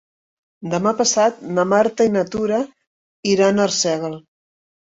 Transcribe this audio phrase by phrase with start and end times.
[0.71, 2.63] Demà passat na Marta i na Tura
[3.35, 4.21] iran a Arsèguel.